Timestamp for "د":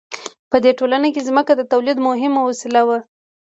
1.55-1.61